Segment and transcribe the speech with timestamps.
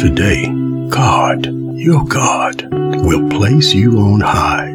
[0.00, 0.46] Today,
[0.88, 1.44] God,
[1.74, 2.66] your God,
[3.04, 4.70] will place you on high.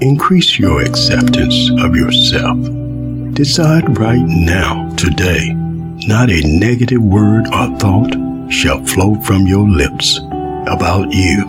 [0.00, 2.56] Increase your acceptance of yourself.
[3.34, 5.52] Decide right now, today,
[6.08, 8.16] not a negative word or thought
[8.50, 10.16] shall flow from your lips
[10.66, 11.44] about you.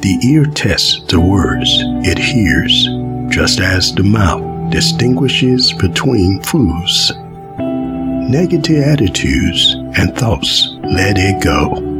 [0.00, 1.68] The ear tests the words
[2.06, 2.86] it hears,
[3.34, 7.12] just as the mouth distinguishes between foods.
[7.58, 11.93] Negative attitudes and thoughts, let it go.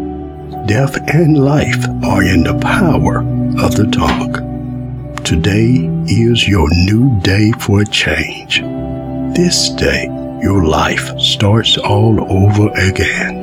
[0.67, 3.18] Death and life are in the power
[3.63, 5.14] of the tongue.
[5.23, 8.63] Today is your new day for change.
[9.37, 10.04] This day,
[10.40, 13.43] your life starts all over again.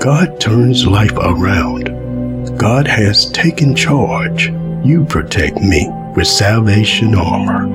[0.00, 2.58] God turns life around.
[2.58, 4.48] God has taken charge.
[4.84, 7.68] You protect me with salvation armor.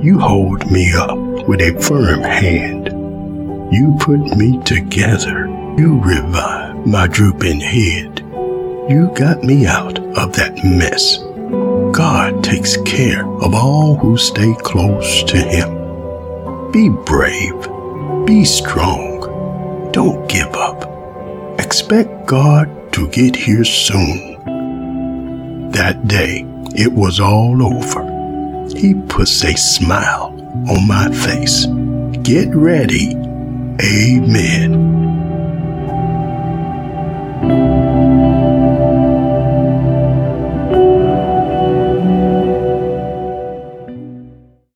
[0.00, 2.86] You hold me up with a firm hand.
[3.72, 5.48] You put me together.
[5.76, 8.20] You revive my drooping head.
[8.88, 11.18] You got me out of that mess.
[11.92, 16.70] God takes care of all who stay close to Him.
[16.70, 17.68] Be brave.
[18.24, 19.90] Be strong.
[19.92, 20.88] Don't give up.
[21.58, 24.36] Expect God to get here soon.
[25.72, 26.44] That day,
[26.76, 28.68] it was all over.
[28.76, 30.32] He puts a smile
[30.70, 31.66] on my face.
[32.22, 33.16] Get ready.
[33.82, 35.15] Amen.